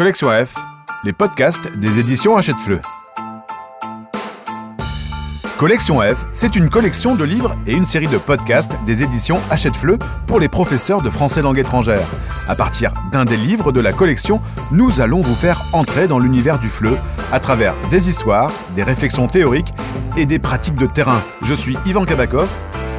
[0.00, 0.54] Collection F,
[1.04, 2.80] les podcasts des éditions Hachette-Fleu.
[5.58, 9.98] Collection F, c'est une collection de livres et une série de podcasts des éditions Hachette-Fleu
[10.26, 12.06] pour les professeurs de français langue étrangère.
[12.48, 14.40] À partir d'un des livres de la collection,
[14.72, 16.98] nous allons vous faire entrer dans l'univers du FLE
[17.30, 19.74] à travers des histoires, des réflexions théoriques
[20.16, 21.20] et des pratiques de terrain.
[21.42, 22.48] Je suis Ivan Kabakov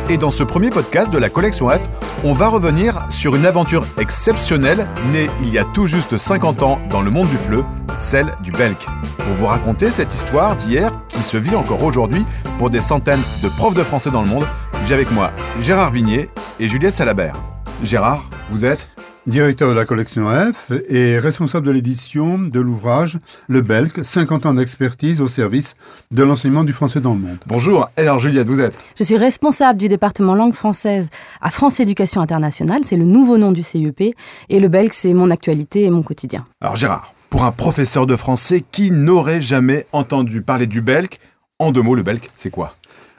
[0.09, 1.81] et dans ce premier podcast de la collection F,
[2.23, 6.79] on va revenir sur une aventure exceptionnelle née il y a tout juste 50 ans
[6.89, 7.63] dans le monde du FLE,
[7.97, 8.85] celle du Belk.
[9.17, 12.25] Pour vous raconter cette histoire d'hier qui se vit encore aujourd'hui
[12.57, 14.45] pour des centaines de profs de français dans le monde,
[14.85, 17.35] j'ai avec moi Gérard Vignier et Juliette Salabert.
[17.83, 18.89] Gérard, vous êtes
[19.27, 24.53] Directeur de la collection F et responsable de l'édition de l'ouvrage Le Belk, 50 ans
[24.55, 25.75] d'expertise au service
[26.09, 27.37] de l'enseignement du français dans le monde.
[27.45, 32.19] Bonjour, alors Juliette, vous êtes Je suis responsable du département langue française à France Éducation
[32.19, 34.15] Internationale, c'est le nouveau nom du CEP,
[34.49, 36.43] et le Belk, c'est mon actualité et mon quotidien.
[36.59, 41.19] Alors Gérard, pour un professeur de français qui n'aurait jamais entendu parler du Belk,
[41.59, 42.73] en deux mots, le Belk, c'est quoi?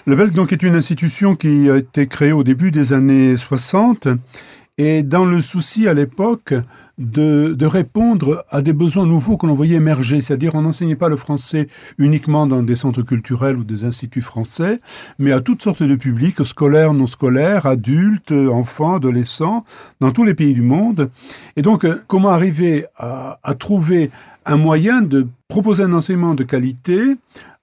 [0.05, 4.09] Le Belk donc est une institution qui a été créée au début des années 60
[4.79, 6.55] et dans le souci à l'époque
[6.99, 11.17] de, répondre à des besoins nouveaux que l'on voyait émerger, c'est-à-dire on n'enseignait pas le
[11.17, 14.81] français uniquement dans des centres culturels ou des instituts français,
[15.19, 19.65] mais à toutes sortes de publics, scolaires, non scolaires, adultes, enfants, adolescents,
[20.01, 21.11] dans tous les pays du monde.
[21.57, 24.11] Et donc, euh, comment arriver à trouver
[24.45, 27.17] un moyen de proposer un enseignement de qualité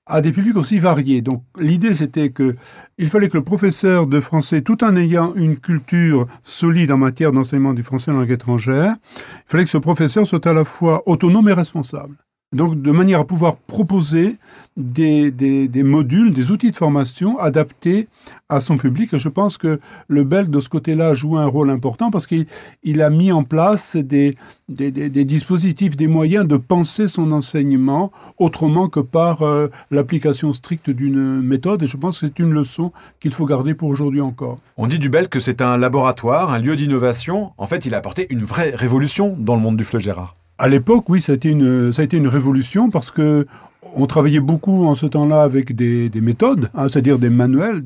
[0.09, 1.21] à des publics aussi variés.
[1.21, 2.55] Donc l'idée c'était que
[2.97, 7.31] il fallait que le professeur de français, tout en ayant une culture solide en matière
[7.31, 11.03] d'enseignement du français en langue étrangère, il fallait que ce professeur soit à la fois
[11.07, 12.15] autonome et responsable.
[12.51, 14.39] Donc, de manière à pouvoir proposer
[14.75, 18.07] des, des, modules, des outils de formation adaptés
[18.49, 19.13] à son public.
[19.13, 23.01] Et je pense que le BELC, de ce côté-là, joue un rôle important parce qu'il
[23.01, 24.35] a mis en place des,
[24.67, 31.43] des, dispositifs, des moyens de penser son enseignement autrement que par euh, l'application stricte d'une
[31.43, 31.83] méthode.
[31.83, 34.57] Et je pense que c'est une leçon qu'il faut garder pour aujourd'hui encore.
[34.77, 37.51] On dit du BELC que c'est un laboratoire, un lieu d'innovation.
[37.59, 40.33] En fait, il a apporté une vraie révolution dans le monde du fleu Gérard.
[40.61, 43.47] À l'époque, oui, ça a, été une, ça a été une révolution parce que
[43.95, 47.81] on travaillait beaucoup en ce temps-là avec des, des méthodes, hein, c'est-à-dire des manuels.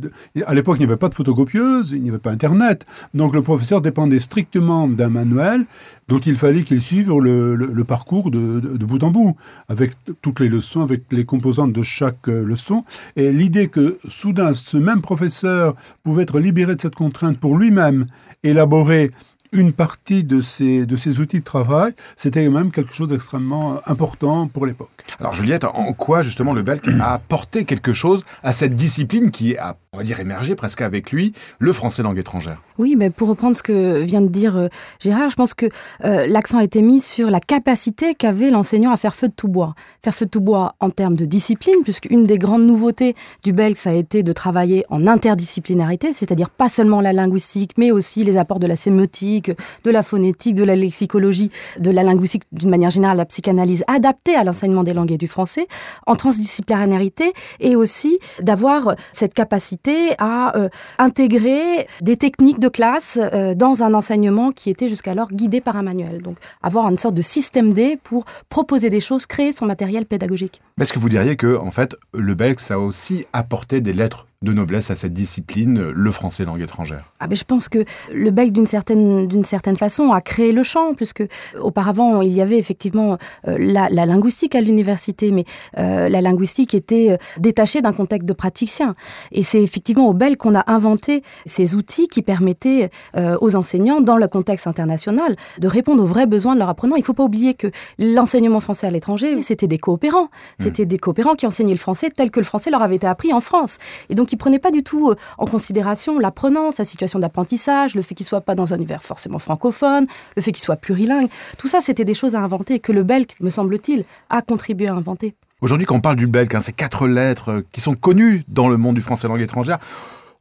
[0.47, 2.85] À l'époque, il n'y avait pas de photocopieuse, il n'y avait pas Internet.
[3.13, 5.65] Donc le professeur dépendait strictement d'un manuel
[6.07, 9.35] dont il fallait qu'il suive le, le, le parcours de, de, bout en bout,
[9.69, 9.91] avec
[10.23, 12.83] toutes les leçons, avec les composantes de chaque euh, leçon.
[13.15, 18.07] Et l'idée que soudain, ce même professeur pouvait être libéré de cette contrainte pour lui-même
[18.43, 19.11] élaborer
[19.53, 24.47] une partie de ces, de ces outils de travail, c'était même quelque chose d'extrêmement important
[24.47, 24.89] pour l'époque.
[25.19, 29.55] Alors Juliette, en quoi justement le Belk a apporté quelque chose à cette discipline qui
[29.57, 32.61] a, on va dire, émergé presque avec lui, le français langue étrangère?
[32.79, 34.67] Oui, mais pour reprendre ce que vient de dire euh,
[34.99, 35.67] Gérard, je pense que
[36.05, 39.47] euh, l'accent a été mis sur la capacité qu'avait l'enseignant à faire feu de tout
[39.47, 39.75] bois.
[40.03, 43.77] Faire feu de tout bois en termes de discipline, puisqu'une des grandes nouveautés du Belk,
[43.77, 48.37] ça a été de travailler en interdisciplinarité, c'est-à-dire pas seulement la linguistique, mais aussi les
[48.37, 49.51] apports de la sémiotique,
[49.83, 54.35] de la phonétique, de la lexicologie, de la linguistique d'une manière générale, la psychanalyse adaptée
[54.35, 55.67] à l'enseignement des langues et du français,
[56.07, 63.53] en transdisciplinarité, et aussi d'avoir cette capacité à euh, intégrer des techniques de classe euh,
[63.53, 66.21] dans un enseignement qui était jusqu'alors guidé par un manuel.
[66.21, 70.61] Donc avoir une sorte de système D pour proposer des choses, créer son matériel pédagogique.
[70.79, 74.27] Est-ce que vous diriez que, en fait, le Belk, ça a aussi apporté des lettres
[74.43, 78.29] de noblesse à cette discipline, le français langue étrangère ah ben Je pense que le
[78.29, 81.23] Belk, d'une certaine, d'une certaine façon, a créé le champ, puisque
[81.59, 83.17] auparavant, il y avait effectivement
[83.47, 85.45] euh, la, la, linguistique à l'université, mais
[85.77, 88.93] euh, la linguistique était euh, détachée d'un contexte de praticien.
[89.31, 94.01] Et c'est effectivement au Belk qu'on a inventé ces outils qui permettaient euh, aux enseignants,
[94.01, 96.97] dans le contexte international, de répondre aux vrais besoins de leurs apprenants.
[96.97, 97.67] Il ne faut pas oublier que
[97.97, 100.27] l'enseignement français à l'étranger, c'était des coopérants.
[100.59, 100.87] C'était mmh.
[100.87, 103.39] des coopérants qui enseignaient le français tel que le français leur avait été appris en
[103.39, 103.77] France.
[104.09, 108.01] Et donc, qui prenait pas du tout euh, en considération l'apprenant, sa situation d'apprentissage, le
[108.01, 111.29] fait qu'il soit pas dans un univers forcément francophone, le fait qu'il soit plurilingue.
[111.59, 114.95] Tout ça, c'était des choses à inventer que le Belk, me semble-t-il, a contribué à
[114.95, 115.35] inventer.
[115.61, 118.69] Aujourd'hui, quand on parle du Belk, hein, ces quatre lettres euh, qui sont connues dans
[118.69, 119.77] le monde du français langue étrangère,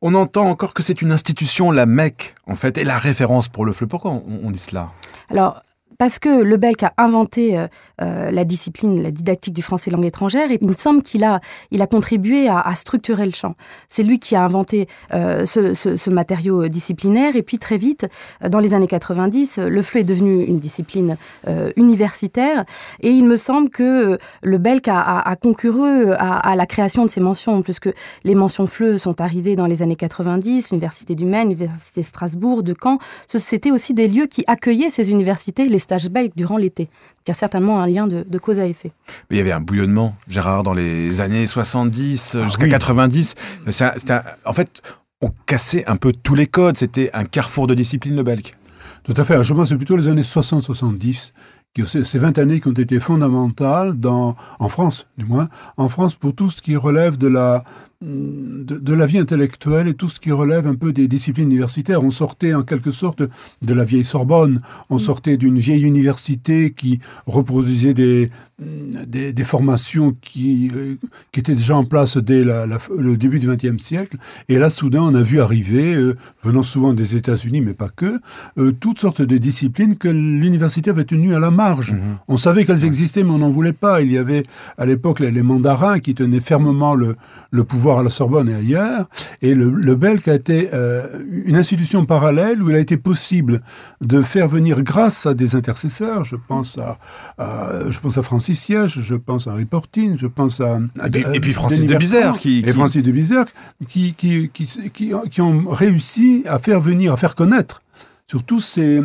[0.01, 3.67] on entend encore que c'est une institution, la Mecque, en fait, et la référence pour
[3.67, 3.89] le FLE.
[3.89, 4.91] Pourquoi on, on dit cela?
[5.29, 5.63] Alors,
[5.99, 7.67] parce que le Belk a inventé euh,
[8.01, 11.41] euh, la discipline, la didactique du français langue étrangère, et il me semble qu'il a,
[11.71, 13.55] il a contribué à, structurer le champ.
[13.89, 18.07] C'est lui qui a inventé euh, ce, matériau disciplinaire, et puis très vite,
[18.47, 21.17] dans les années 90, le FLE est devenu une discipline
[21.77, 22.65] universitaire,
[23.01, 27.11] et il me semble que le Belk a, a, a concouru à, la création de
[27.11, 27.89] ces mentions, puisque
[28.25, 32.75] les mentions FLE sont arrivées dans les années 90, l'Université du Maine, l'Université Strasbourg, de
[32.81, 36.89] Caen, c'était aussi des lieux qui accueillaient ces universités, les stages belges durant l'été.
[37.27, 38.93] Il y a certainement un lien de, cause à effet.
[39.31, 43.35] Mais il y avait un bouillonnement, Gérard, dans les années 70 ah jusqu'à 90.
[44.45, 44.83] en fait,
[45.21, 46.79] on cassait un peu tous les codes.
[46.79, 48.55] C'était un carrefour de discipline, le Belk.
[49.05, 49.43] Tout à fait.
[49.43, 51.33] Je pense que c'est plutôt les années 60-70
[51.85, 56.35] ces 20 années qui ont été fondamentales dans, en France, du moins, en France pour
[56.35, 57.65] tout ce qui relève de la,
[58.03, 62.03] de, la vie intellectuelle et tout ce qui relève un peu des disciplines universitaires.
[62.03, 64.61] On sortait en quelque sorte de la vieille Sorbonne,
[64.91, 65.01] on mm.
[65.01, 68.31] sortait d'une vieille université qui reproduisait des,
[69.07, 70.97] des, formations qui, euh,
[71.33, 74.17] qui étaient déjà en place dès le début du XXe siècle.
[74.49, 78.21] Et là, soudain, on a vu arriver, euh, venant souvent des États-Unis, mais pas que,
[78.59, 81.93] euh, toutes sortes de disciplines que l'université avait tenues à la marge.
[81.93, 82.17] Mm-hmm.
[82.29, 84.03] On savait qu'elles existaient, mais on n'en voulait pas.
[84.03, 84.45] Il y avait
[84.79, 87.17] à l'époque les, mandarins qui tenaient fermement le,
[87.51, 89.09] le pouvoir à la Sorbonne et ailleurs.
[89.41, 91.07] Et le, le Belk a été euh,
[91.45, 93.61] une institution parallèle où il a été possible
[94.01, 96.99] de faire venir, grâce à des intercesseurs, je pense à,
[97.91, 100.81] je pense à Francis Siège, je pense à Portine, je pense à...
[101.35, 102.39] et, puis, Francis de Bizère.
[102.39, 103.47] Qui, Et Francis de Bizère,
[103.89, 104.69] qui, qui, qui,
[105.31, 107.83] qui, ont réussi à faire venir, à faire connaître
[108.33, 108.99] sur tous ces,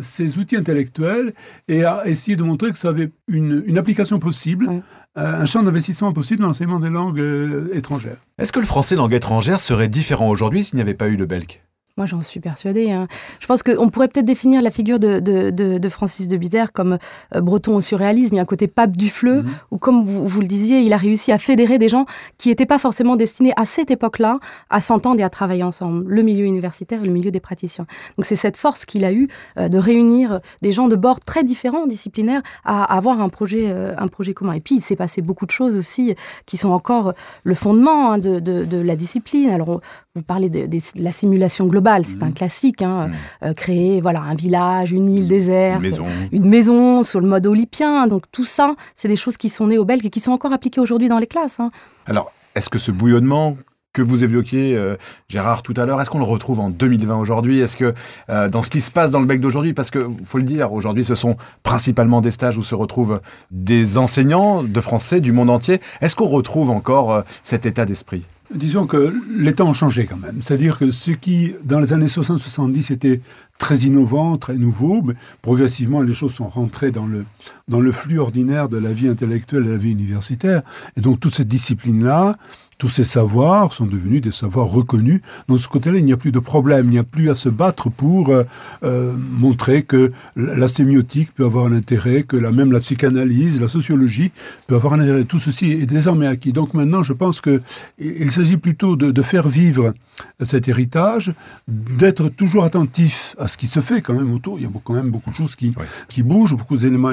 [0.00, 1.34] ces, outils intellectuels
[1.68, 5.62] et à essayer de montrer que ça avait une, une application possible euh, un champ
[5.62, 8.16] d'investissement possible dans l'enseignement des langues euh, étrangères.
[8.38, 11.26] Est-ce que le français langue étrangère serait différent aujourd'hui s'il n'y avait pas eu le
[11.26, 11.62] belk
[12.02, 12.90] moi, j'en suis persuadée.
[12.90, 13.06] Hein.
[13.38, 16.98] Je pense qu'on pourrait peut-être définir la figure de, de, de, Francis de Bizère comme
[17.36, 18.34] euh, breton au surréalisme.
[18.34, 19.50] Il y a un côté pape du fleu, mhm.
[19.70, 22.06] où, comme vous, vous, le disiez, il a réussi à fédérer des gens
[22.38, 26.22] qui n'étaient pas forcément destinés à cette époque-là à s'entendre et à travailler ensemble, le
[26.22, 27.86] milieu universitaire et le milieu des praticiens.
[28.18, 31.44] Donc, c'est cette force qu'il a eue euh, de réunir des gens de bords très
[31.44, 34.54] différents, disciplinaires, à, avoir un projet, euh, un projet commun.
[34.54, 36.16] Et puis, il s'est passé beaucoup de choses aussi
[36.46, 37.14] qui sont encore
[37.44, 39.50] le fondement hein, de, de, la discipline.
[39.50, 39.80] Alors,
[40.14, 42.34] vous parlez de, la simulation globale, c'est un mmh.
[42.34, 42.82] classique.
[42.82, 43.44] Hein, mmh.
[43.44, 46.06] euh, créer voilà, un village, une île déserte, une maison.
[46.32, 48.06] une maison sur le mode olympien.
[48.06, 50.52] Donc tout ça, c'est des choses qui sont nées au Belge et qui sont encore
[50.52, 51.60] appliquées aujourd'hui dans les classes.
[51.60, 51.70] Hein.
[52.06, 53.56] Alors, est-ce que ce bouillonnement
[53.92, 54.96] que vous évoquiez, euh,
[55.28, 57.60] Gérard, tout à l'heure, est-ce qu'on le retrouve en 2020 aujourd'hui?
[57.60, 57.92] Est-ce que
[58.30, 60.72] euh, dans ce qui se passe dans le bec d'aujourd'hui, parce que faut le dire,
[60.72, 65.50] aujourd'hui, ce sont principalement des stages où se retrouvent des enseignants de français du monde
[65.50, 65.80] entier.
[66.00, 68.24] Est-ce qu'on retrouve encore cet état d'esprit?
[68.54, 70.42] Disons que les temps ont changé quand même.
[70.42, 73.20] C'est-à-dire que ce qui, dans les années 60-70, était
[73.58, 75.02] très innovant, très nouveau,
[75.40, 77.24] progressivement, les choses sont rentrées dans le,
[77.68, 80.62] dans le flux ordinaire de la vie intellectuelle et de la vie universitaire.
[80.96, 82.36] Et donc, toute cette discipline-là,
[82.82, 85.20] tous ces savoirs sont devenus des savoirs reconnus.
[85.46, 87.36] Donc, de ce côté-là, il n'y a plus de problème, il n'y a plus à
[87.36, 88.42] se battre pour euh,
[88.82, 93.68] euh, montrer que la sémiotique peut avoir un intérêt, que la, même la psychanalyse, la
[93.68, 94.32] sociologie
[94.66, 95.22] peut avoir un intérêt.
[95.22, 96.52] Tout ceci est désormais acquis.
[96.52, 97.62] Donc maintenant, je pense que
[98.00, 99.94] il s'agit plutôt de, faire vivre
[100.42, 101.32] cet héritage,
[101.68, 104.58] d'être toujours attentif à ce qui se fait quand même autour.
[104.58, 105.72] Il y a quand même beaucoup de choses qui,
[106.08, 107.12] qui bougent, beaucoup d'éléments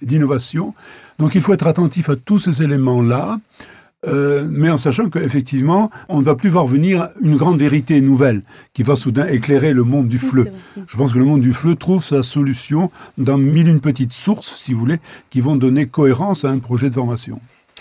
[0.00, 0.74] d'innovation.
[1.18, 3.40] Donc il faut être attentif à tous ces éléments-là.
[4.04, 8.42] Euh, mais en sachant qu'effectivement, on ne va plus voir venir une grande vérité nouvelle
[8.74, 10.48] qui va soudain éclairer le monde du fleu.
[10.88, 14.60] Je pense que le monde du fleu trouve sa solution dans mille une petites sources,
[14.62, 14.98] si vous voulez,
[15.30, 17.40] qui vont donner cohérence à un projet de formation.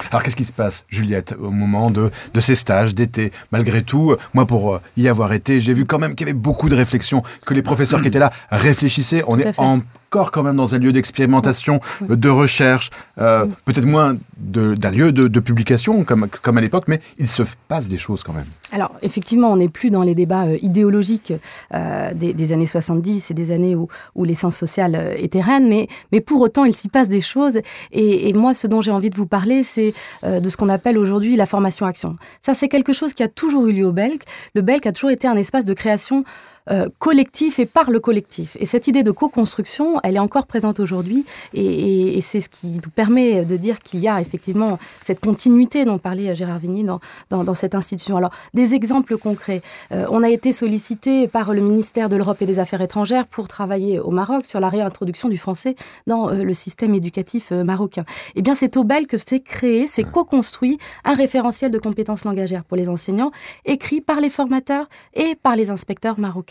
[0.10, 3.32] Alors qu'est-ce qui se passe, Juliette, au moment de, de ces stages d'été?
[3.52, 6.40] Malgré tout, moi pour euh, y avoir été, j'ai vu quand même qu'il y avait
[6.40, 9.24] beaucoup de réflexions, que les professeurs qui étaient là réfléchissaient.
[9.28, 9.82] On est en
[10.14, 15.40] encore quand même dans un lieu d'expérimentation, de recherche, euh, peut-être moins d'un lieu de,
[15.40, 18.48] publication comme, comme à l'époque, mais il se passe des choses quand même.
[18.74, 21.32] Alors effectivement, on n'est plus dans les débats euh, idéologiques
[21.74, 25.88] euh, des, années 70 et des années où, où les sciences sociales étaient reines, mais,
[26.12, 27.60] mais pour autant, il s'y passe des choses.
[27.94, 31.38] Et, moi, ce dont j'ai envie de vous parler, c'est de ce qu'on appelle aujourd'hui
[31.38, 32.18] la formation-action.
[32.42, 34.24] Ça, c'est quelque chose qui a toujours eu lieu au Belk.
[34.56, 36.26] Le Belk a toujours été un espace de création
[36.70, 38.56] euh, collectif et par le collectif.
[38.60, 41.26] Et cette idée de co-construction, elle est encore présente aujourd'hui
[41.56, 45.98] et, c'est ce qui nous permet de dire qu'il y a effectivement cette continuité dont
[45.98, 47.00] parlait Gérard Vigny dans,
[47.32, 48.16] dans, cette institution.
[48.16, 49.64] Alors, des exemples concrets.
[49.92, 53.48] Euh, on a été sollicité par le ministère de l'Europe et des Affaires étrangères pour
[53.48, 55.76] travailler au Maroc sur la réintroduction du français
[56.06, 58.04] dans euh, le système éducatif marocain.
[58.36, 62.64] Eh bien, c'est au BEL que s'est créé, s'est co-construit un référentiel de compétences langagères
[62.64, 63.32] pour les enseignants,
[63.66, 66.51] écrit par les formateurs et par les inspecteurs marocains.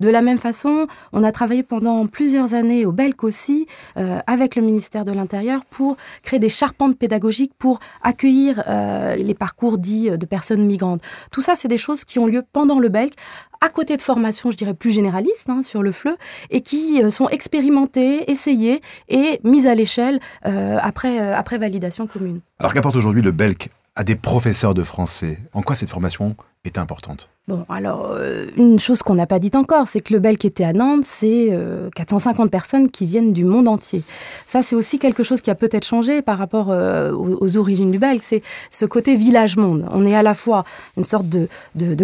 [0.00, 3.66] De la même façon, on a travaillé pendant plusieurs années au Belk aussi,
[3.96, 9.34] euh, avec le ministère de l'Intérieur, pour créer des charpentes pédagogiques pour accueillir euh, les
[9.34, 11.02] parcours dits de personnes migrantes.
[11.30, 13.14] Tout ça, c'est des choses qui ont lieu pendant le Belk,
[13.60, 16.16] à côté de formations, je dirais, plus généralistes hein, sur le FLE,
[16.50, 22.40] et qui euh, sont expérimentées, essayées et mises à l'échelle après, après validation commune.
[22.58, 26.78] Alors qu'apporte aujourd'hui le Belk à des professeurs de français En quoi cette formation est
[26.78, 30.36] importante Bon, alors, euh, une chose qu'on n'a pas dite encore, c'est que le Bel
[30.36, 31.58] qui était à Nantes, c'est
[31.96, 34.02] 450 euh, personnes qui viennent du monde entier.
[34.44, 37.98] Ça, c'est aussi quelque chose qui a peut-être changé par rapport euh, aux, origines du
[37.98, 39.88] Bel, c'est ce côté village-monde.
[39.92, 40.64] On est à la fois
[40.98, 41.48] une sorte de,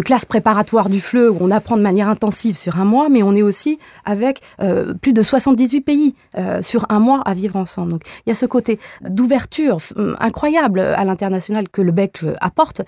[0.01, 3.35] classe préparatoire du FLE où on apprend de manière intensive sur un mois, mais on
[3.35, 4.41] est aussi avec
[5.01, 6.15] plus de 78 pays
[6.61, 7.91] sur un mois à vivre ensemble.
[7.91, 9.77] Donc, il y a ce côté d'ouverture
[10.19, 12.81] incroyable à l'international que le BEC apporte,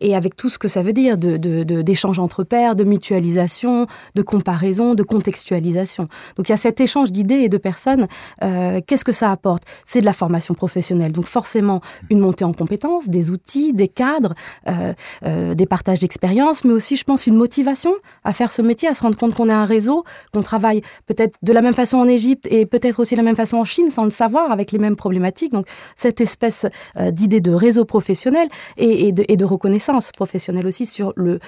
[0.00, 1.36] et avec tout ce que ça veut dire de
[1.82, 6.08] d'échange entre pairs, de mutualisation, de comparaison, de contextualisation.
[6.36, 8.06] Donc il y a cet échange d'idées et de personnes.
[8.42, 9.64] Euh, qu'est-ce que ça apporte?
[9.84, 11.12] C'est de la formation professionnelle.
[11.12, 11.80] Donc forcément
[12.10, 14.34] une montée en compétences, des outils, des cadres,
[14.68, 14.92] euh,
[15.24, 17.92] euh, des partages d'expériences, mais aussi je pense une motivation
[18.24, 21.36] à faire ce métier, à se rendre compte qu'on est un réseau, qu'on travaille peut-être
[21.42, 23.90] de la même façon en Égypte et peut-être aussi de la même façon en Chine
[23.90, 25.52] sans le savoir, avec les mêmes problématiques.
[25.52, 26.66] Donc cette espèce
[27.12, 31.38] d'idée de réseau professionnel et, de, et de reconnaissance professionnelle aussi sur le,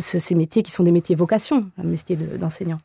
[0.00, 2.78] ces métiers qui sont des métiers vocation, un métier d'enseignant.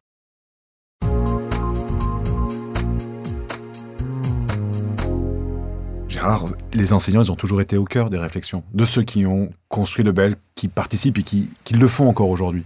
[6.08, 9.50] Gérard, les enseignants, ils ont toujours été au cœur des réflexions de ceux qui ont
[9.68, 12.64] construit le BEL, qui participent et qui, qui le font encore aujourd'hui.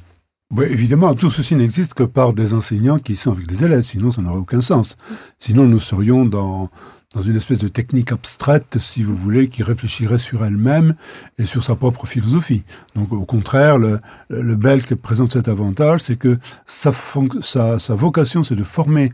[0.53, 4.11] Oui, évidemment, tout ceci n'existe que par des enseignants qui sont avec des élèves, sinon
[4.11, 4.95] ça n'aurait aucun sens.
[5.39, 6.69] Sinon, nous serions dans,
[7.13, 10.95] dans une espèce de technique abstraite, si vous voulez, qui réfléchirait sur elle-même
[11.37, 12.63] et sur sa propre philosophie.
[12.95, 13.99] Donc au contraire, le,
[14.29, 16.91] le Belk présente cet avantage, c'est que sa,
[17.89, 19.11] vocation, c'est de former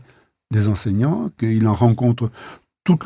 [0.52, 2.30] des enseignants, qu'il en rencontre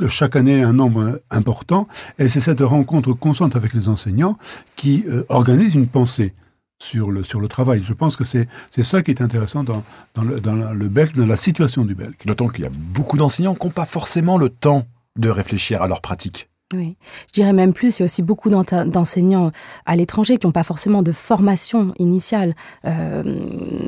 [0.06, 4.38] chaque année un nombre important, et c'est cette rencontre constante avec les enseignants
[4.76, 6.34] qui euh, organise une pensée
[6.82, 7.82] sur le, sur le travail.
[7.84, 8.48] Je pense que c'est
[8.82, 9.84] ça qui est intéressant dans,
[10.14, 12.26] dans, le, dans le Belk, dans la situation du Belk.
[12.26, 14.84] D'autant qu'il y a beaucoup d'enseignants qui n'ont pas forcément le temps
[15.16, 16.48] de réfléchir à leur pratique.
[16.74, 16.96] Oui,
[17.26, 19.52] je dirais même plus, il y a aussi beaucoup d'enseignants
[19.84, 22.54] à l'étranger qui n'ont pas forcément de formation initiale
[22.86, 23.22] euh,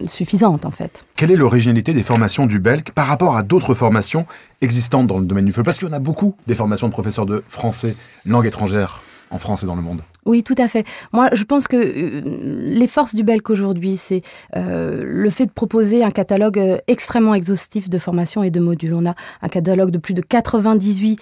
[0.07, 1.07] suffisante en fait.
[1.17, 4.27] Quelle est l'originalité des formations du Belk par rapport à d'autres formations
[4.61, 5.63] existantes dans le domaine du feu?
[5.63, 7.97] Parce qu'il y en a beaucoup des formations de professeurs de français,
[8.27, 10.03] langue étrangère en France et dans le monde.
[10.27, 10.87] Oui, tout à fait.
[11.13, 12.23] Moi, je pense que euh,
[12.65, 14.23] les forces du BELC aujourd'hui, c'est
[14.57, 18.95] euh, le fait de proposer un catalogue euh, extrêmement exhaustif de formations et de modules.
[18.95, 21.21] On a un catalogue de plus de 98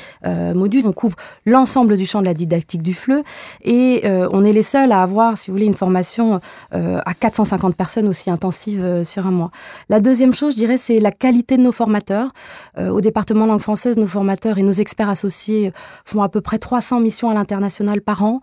[0.55, 0.87] modules.
[0.87, 1.17] On couvre
[1.47, 3.23] l'ensemble du champ de la didactique du FLE
[3.63, 6.41] et on est les seuls à avoir, si vous voulez, une formation
[6.71, 9.51] à 450 personnes aussi intensive sur un mois.
[9.89, 12.33] La deuxième chose, je dirais, c'est la qualité de nos formateurs.
[12.79, 15.73] au département langue française, nos formateurs et nos experts associés
[16.05, 18.41] font à peu près 300 missions à l'international par an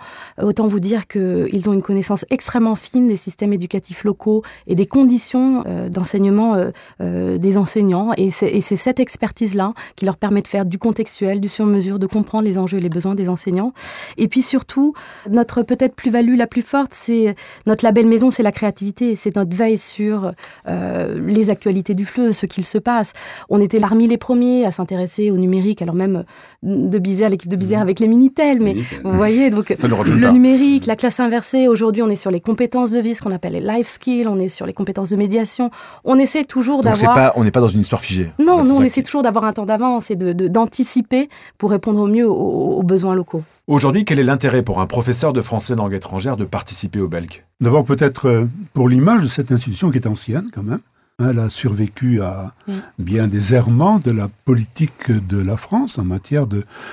[0.50, 4.88] Autant vous dire qu'ils ont une connaissance extrêmement fine des systèmes éducatifs locaux et des
[4.88, 8.14] conditions euh, d'enseignement euh, euh, des enseignants.
[8.18, 12.46] Et c'est cette expertise-là qui leur permet de faire du contextuel, du sur-mesure, de comprendre
[12.46, 13.74] les enjeux et les besoins des enseignants.
[14.18, 14.96] Et puis surtout,
[15.30, 17.36] notre peut-être plus-value la plus forte, c'est
[17.68, 20.32] notre label maison, c'est la créativité, c'est notre veille sur
[20.66, 23.14] les actualités du fleu, ce qu'il se passe.
[23.50, 26.24] On était parmi les premiers à s'intéresser au numérique, alors même
[26.64, 27.84] de Bizère, l'équipe de Bizère mmh.
[27.84, 31.68] avec les Minitel, mais vous voyez, donc le, numérique, la classe inversée.
[31.68, 34.28] Aujourd'hui, on est sur les compétences de vie, ce qu'on appelle les life skills.
[34.28, 35.70] On est sur les compétences de médiation.
[36.06, 37.34] On essaie toujours d'avoir.
[37.36, 38.32] On n'est pas dans une histoire figée.
[38.40, 42.08] Non, nous, on essaie toujours d'avoir un temps d'avance et d'anticiper de, pour répondre au
[42.08, 43.44] mieux aux, besoins locaux.
[43.68, 47.44] Aujourd'hui, quel est l'intérêt pour un professeur de français langue étrangère de participer au BELC
[47.60, 50.80] D'abord, peut-être euh, pour l'image de cette institution qui est ancienne, quand même.
[51.20, 52.54] Elle a survécu à
[52.98, 56.48] bien des errements de la politique de la France en matière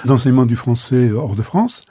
[0.05, 1.85] d'enseignement du français hors de France.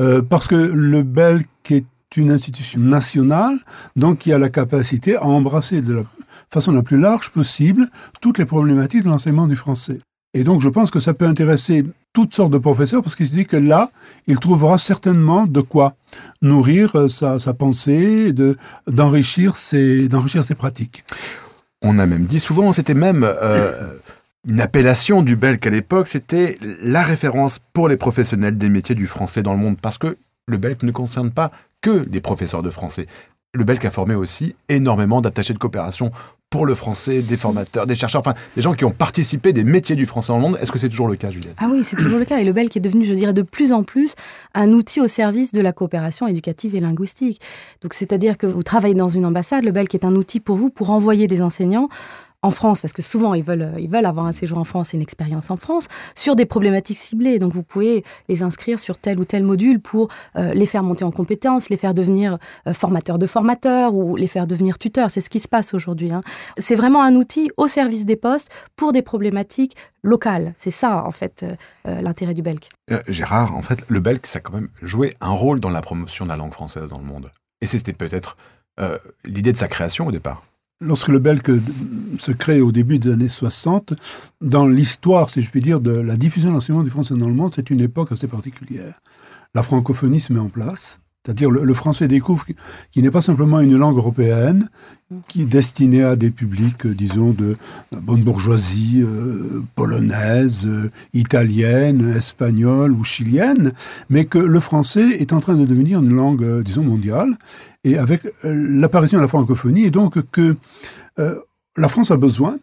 [0.00, 1.84] Euh, parce que le BELC est
[2.16, 3.58] une institution nationale,
[3.96, 6.02] donc qui a la capacité à embrasser de la
[6.50, 7.88] façon la plus large possible
[8.20, 10.00] toutes les problématiques de l'enseignement du français.
[10.34, 13.34] Et donc je pense que ça peut intéresser toutes sortes de professeurs parce qu'il se
[13.34, 13.90] dit que là,
[14.26, 15.94] il trouvera certainement de quoi
[16.42, 18.32] nourrir euh, sa, sa pensée,
[18.86, 20.08] d'enrichir ses,
[20.42, 21.04] ses pratiques.
[21.82, 23.94] On a même dit souvent, c'était même euh,
[24.48, 29.06] une appellation du Belk à l'époque, c'était la référence pour les professionnels des métiers du
[29.06, 31.50] français dans le monde, parce que le Belk ne concerne pas
[31.82, 33.06] que les professeurs de français.
[33.52, 36.10] Le Belk a formé aussi énormément d'attachés de coopération
[36.48, 39.96] pour le français, des formateurs, des chercheurs, enfin des gens qui ont participé des métiers
[39.96, 40.58] du français dans le monde.
[40.62, 41.56] Est-ce que c'est toujours le cas, Juliette?
[41.58, 42.38] Ah oui, c'est toujours le cas.
[42.38, 44.14] Et le Belk est devenu, je dirais, de plus en plus
[44.54, 47.42] un outil au service de la coopération éducative et linguistique.
[47.82, 50.70] Donc, c'est-à-dire que vous travaillez dans une ambassade, le Belk est un outil pour vous
[50.70, 51.90] pour envoyer des enseignants
[52.42, 54.96] en France, parce que souvent ils veulent, ils veulent avoir un séjour en France et
[54.96, 57.38] une expérience en France, sur des problématiques ciblées.
[57.38, 61.04] Donc vous pouvez les inscrire sur tel ou tel module pour euh, les faire monter
[61.04, 65.10] en compétences, les faire devenir euh, formateurs de formateurs ou les faire devenir tuteurs.
[65.10, 66.12] C'est ce qui se passe aujourd'hui.
[66.12, 66.20] Hein.
[66.58, 70.54] C'est vraiment un outil au service des postes pour des problématiques locales.
[70.58, 71.44] C'est ça, en fait,
[71.86, 72.68] euh, l'intérêt du Belk.
[73.08, 76.24] Gérard, en fait, le Belk, ça a quand même joué un rôle dans la promotion
[76.24, 77.30] de la langue française dans le monde.
[77.60, 78.36] Et c'était peut-être
[78.80, 80.42] euh, l'idée de sa création au départ.
[80.80, 81.50] Lorsque le Belk
[82.18, 83.94] se crée au début des années 60,
[84.40, 87.34] dans l'histoire, si je puis dire, de la diffusion de l'enseignement du français dans le
[87.34, 89.00] monde, c'est une époque assez particulière.
[89.54, 91.00] La francophonie se met en place.
[91.28, 92.46] C'est-à-dire le, français découvre
[92.90, 94.70] qu'il n'est pas simplement une langue européenne
[95.28, 97.56] qui est destinée à des publics, euh, disons, de,
[97.92, 103.72] bonne bourgeoisie euh, polonaise, euh, italienne, espagnole ou chilienne,
[104.08, 107.36] mais que le français est en train de devenir une langue, disons, mondiale,
[107.90, 110.56] et avec l'apparition de la francophonie, et donc que
[111.16, 112.56] la France a besoin,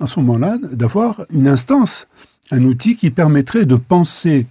[0.00, 2.08] à ce moment-là, d'avoir une instance,
[2.50, 4.46] un outil qui permettrait de penser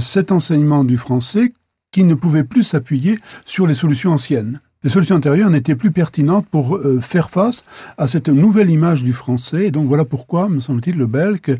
[0.00, 1.52] cet enseignement du français
[1.92, 4.60] qui ne pouvait plus s'appuyer sur les solutions anciennes.
[4.82, 7.64] Les solutions antérieures n'étaient plus pertinentes pour euh, faire face
[7.96, 9.66] à cette nouvelle image du français.
[9.66, 11.50] Et donc voilà pourquoi, me semble-t-il, le Belque,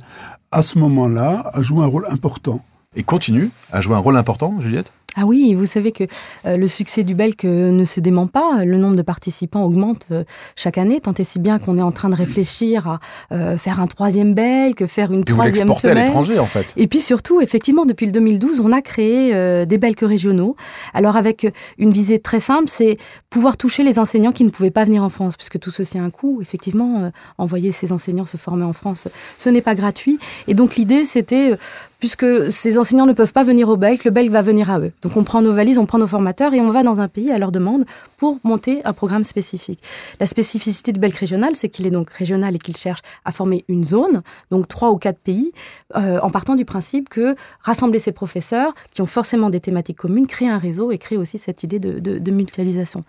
[0.53, 2.65] à ce moment-là, a joué un rôle important.
[2.95, 4.93] Et continue à jouer un rôle important, Juliette?
[5.19, 6.05] Ah oui, vous savez que
[6.45, 8.65] euh, le succès du Belk euh, ne se dément pas.
[8.67, 10.25] Le nombre de participants augmente euh,
[10.57, 12.87] chaque année, tant et si bien qu'on est en train de réfléchir
[13.31, 15.99] à faire un troisième Belk, faire une troisième semaine.
[15.99, 16.67] à l'étranger, en fait.
[16.77, 20.57] Et puis surtout, effectivement, depuis le 2012, on a créé des Belks régionaux.
[20.93, 21.47] Alors avec
[21.79, 22.99] une visée très simple, c'est
[23.31, 26.03] pouvoir toucher les enseignants qui ne pouvaient pas venir en France, puisque tout ceci a
[26.03, 26.41] un coût.
[26.43, 29.09] Effectivement, envoyer ces enseignants se former en France,
[29.39, 30.19] ce n'est pas gratuit.
[30.49, 31.57] Et donc l'idée, c'était
[31.99, 34.93] puisque ces enseignants ne peuvent pas venir au Belk, le Belk va venir à eux.
[35.03, 37.31] Donc on prend nos valises, on prend nos formateurs et on va dans un pays
[37.31, 37.85] à leur demande
[38.17, 39.83] pour monter un programme spécifique.
[40.21, 43.65] La spécificité du Belk régional, c'est qu'il est donc régional et qu'il cherche à former
[43.69, 45.53] une zone, donc trois ou quatre pays,
[45.97, 50.27] euh, en partant du principe que rassembler ces professeurs qui ont forcément des thématiques communes,
[50.27, 53.05] créer un réseau et créer aussi cette idée de, de mutualisation.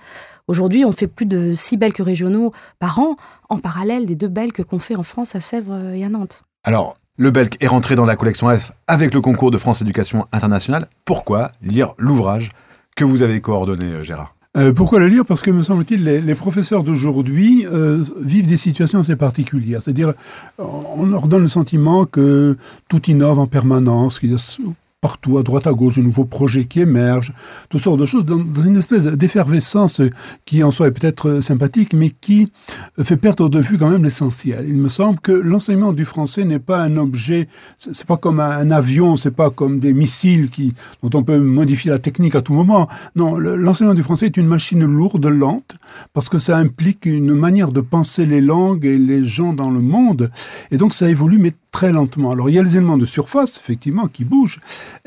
[0.47, 3.17] Aujourd'hui, on fait plus de six Belks régionaux par an,
[3.49, 6.43] en parallèle des deux Belks qu'on fait en France à Sèvres et à Nantes.
[6.63, 10.27] Alors, le Belk est rentré dans la collection F avec le concours de France Éducation
[10.31, 10.87] Internationale.
[11.03, 12.49] Pourquoi lire l'ouvrage
[12.95, 14.35] que vous avez coordonné, euh, Gérard?
[14.55, 15.25] Euh, pourquoi le lire?
[15.25, 19.83] Parce que, me semble-t-il, les, professeurs d'aujourd'hui euh, vivent des situations assez particulières.
[19.83, 20.13] C'est-à-dire,
[20.57, 22.57] on leur donne le sentiment que
[22.89, 24.19] tout innove en permanence,
[24.99, 27.31] partout, à droite, à gauche, de nouveaux projets qui émergent,
[27.69, 30.01] toutes sortes de choses, dans, une espèce d'effervescence
[30.43, 32.51] qui en soi est peut-être sympathique, mais qui
[33.03, 34.65] fait perdre de vue quand même l'essentiel.
[34.67, 38.71] Il me semble que l'enseignement du français n'est pas un objet, c'est pas comme un,
[38.71, 42.53] avion, c'est pas comme des missiles qui, dont on peut modifier la technique à tout
[42.53, 42.89] moment.
[43.15, 45.77] Non, l'enseignement du français est une machine lourde, lente,
[46.13, 49.81] parce que ça implique une manière de penser les langues et les gens dans le
[49.81, 50.31] monde,
[50.71, 52.31] et donc ça évolue, mais très lentement.
[52.31, 54.59] Alors il y a les éléments de surface, effectivement, qui bougent,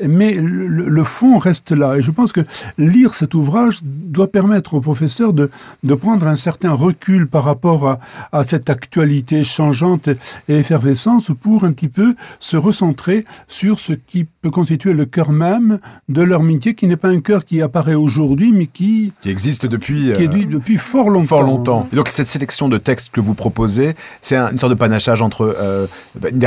[0.05, 1.97] mais le, fond reste là.
[1.97, 2.41] Et je pense que
[2.77, 5.49] lire cet ouvrage doit permettre aux professeurs de,
[5.83, 7.99] de prendre un certain recul par rapport à,
[8.31, 10.09] à, cette actualité changeante
[10.47, 15.31] et effervescence pour un petit peu se recentrer sur ce qui peut constituer le cœur
[15.31, 19.13] même de leur métier, qui n'est pas un cœur qui apparaît aujourd'hui, mais qui...
[19.21, 20.13] Qui existe depuis...
[20.13, 21.27] Qui euh, depuis fort longtemps.
[21.27, 21.87] Fort longtemps.
[21.91, 25.55] Et donc cette sélection de textes que vous proposez, c'est une sorte de panachage entre
[25.59, 25.87] euh,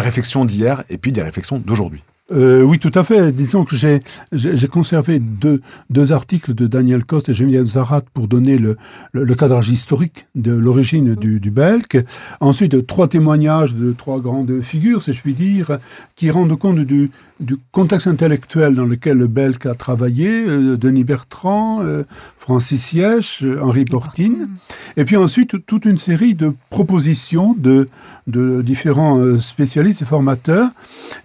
[0.05, 2.03] réflexions d'hier et puis des réflexions d'aujourd'hui.
[2.32, 3.32] Euh, oui, tout à fait.
[3.32, 4.00] Disons que j'ai,
[4.32, 5.60] j'ai conservé deux,
[5.90, 8.78] deux articles de Daniel Coste et Geneviève Zarat pour donner le,
[9.12, 11.98] le, cadrage historique de l'origine du, du Belk.
[12.40, 15.78] Ensuite, trois témoignages de trois grandes figures, si je puis dire,
[16.16, 17.10] qui rendent compte du,
[17.40, 20.46] du contexte intellectuel dans lequel le Belk a travaillé.
[20.46, 22.04] Euh, Denis Bertrand, euh,
[22.38, 24.48] Francis Siech, Henri Portine.
[24.96, 27.90] Et puis ensuite, toute une série de propositions de,
[28.26, 30.70] de différents spécialistes et formateurs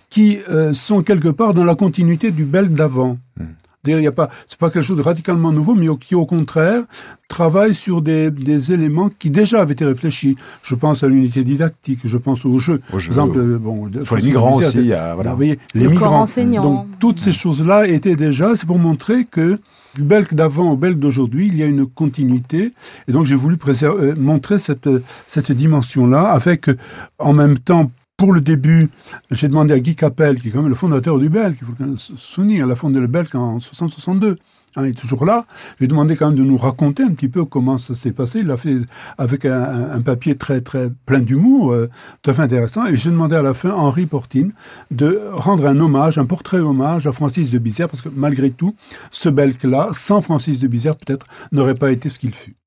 [0.09, 3.17] qui euh, sont quelque part dans la continuité du Belge d'avant.
[3.37, 3.45] Hmm.
[3.87, 6.83] Il y a pas, c'est pas quelque chose de radicalement nouveau, mais qui au contraire
[7.29, 10.35] travaille sur des, des, éléments qui déjà avaient été réfléchis.
[10.63, 12.81] Je pense à l'unité didactique, je pense aux jeux.
[12.91, 15.31] Par exemple, bon, les migrants aussi, voilà.
[15.31, 16.25] Vous voyez, les migrants.
[16.61, 19.57] Donc toutes ces choses-là étaient déjà, c'est pour montrer que
[19.95, 22.73] du Belge d'avant au Belge d'aujourd'hui, il y a une continuité.
[23.07, 24.89] Et donc j'ai voulu euh, montrer cette,
[25.25, 26.69] cette dimension-là avec
[27.17, 28.89] en même temps pour le début,
[29.31, 31.97] j'ai demandé à Guy Capel, qui est quand même le fondateur du Belk, il faut
[31.97, 34.35] se souvenir, il a fondé le Belk en 1962.
[34.75, 35.45] Hein, il est toujours là.
[35.79, 38.39] J'ai demandé quand même de nous raconter un petit peu comment ça s'est passé.
[38.39, 38.75] Il l'a fait
[39.17, 41.89] avec un, papier très très plein d'humour, euh,
[42.21, 42.85] tout à fait intéressant.
[42.85, 44.51] Et j'ai demandé à la fin Henri Portine
[44.91, 48.75] de rendre un hommage, un portrait hommage à Francis de Bizère, parce que malgré tout,
[49.11, 52.57] ce Belk-là, sans Francis de Bizère, peut-être n'aurait pas été ce qu'il fut.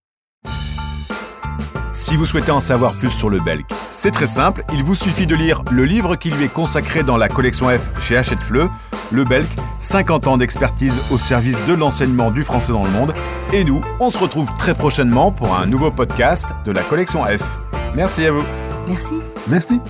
[1.92, 5.26] Si vous souhaitez en savoir plus sur le Belk, c'est très simple, il vous suffit
[5.26, 8.70] de lire le livre qui lui est consacré dans la collection F chez Hachette Fleu,
[9.10, 9.48] Le Belk,
[9.80, 13.14] 50 ans d'expertise au service de l'enseignement du français dans le monde.
[13.52, 17.58] Et nous, on se retrouve très prochainement pour un nouveau podcast de la collection F.
[17.94, 18.44] Merci à vous.
[18.88, 19.14] Merci.
[19.48, 19.80] Merci.